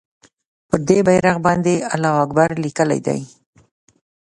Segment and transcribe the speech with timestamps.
[0.67, 3.19] پر دې بېرغ باندې الله اکبر لیکلی دی.